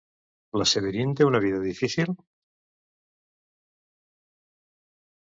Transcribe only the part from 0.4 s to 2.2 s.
La Séverine té una vida difícil?